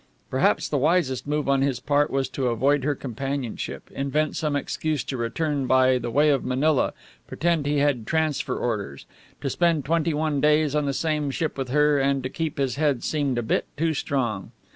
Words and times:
Perhaps 0.31 0.67
the 0.69 0.79
wisest 0.79 1.27
move 1.27 1.47
on 1.47 1.61
his 1.61 1.79
part 1.79 2.09
was 2.09 2.27
to 2.29 2.47
avoid 2.47 2.83
her 2.83 2.95
companionship, 2.95 3.87
invent 3.93 4.35
some 4.35 4.55
excuse 4.55 5.03
to 5.03 5.15
return 5.15 5.67
by 5.67 5.99
the 5.99 6.09
way 6.09 6.31
of 6.31 6.43
Manila, 6.43 6.93
pretend 7.27 7.67
he 7.67 7.77
had 7.77 8.07
transfer 8.07 8.57
orders. 8.57 9.05
To 9.41 9.49
spend 9.51 9.85
twenty 9.85 10.15
one 10.15 10.41
days 10.41 10.73
on 10.73 10.85
the 10.87 10.93
same 10.93 11.29
ship 11.29 11.55
with 11.55 11.69
her 11.69 11.99
and 11.99 12.23
to 12.23 12.29
keep 12.29 12.57
his 12.57 12.77
head 12.77 13.03
seemed 13.03 13.37
a 13.37 13.43
bit 13.43 13.67
too 13.77 13.93
strong. 13.93 14.49